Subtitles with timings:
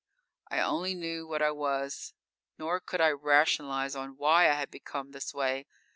[0.57, 2.15] __I only knew what I was;
[2.57, 5.67] nor could I rationalize on why I had become this way.